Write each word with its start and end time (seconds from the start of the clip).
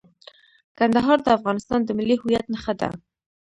کندهار 0.77 1.17
د 1.23 1.27
افغانستان 1.37 1.79
د 1.83 1.89
ملي 1.99 2.15
هویت 2.21 2.45
نښه 2.53 2.73
ده. 2.79 2.89